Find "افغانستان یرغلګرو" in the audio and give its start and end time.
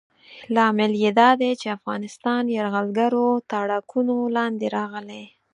1.77-3.27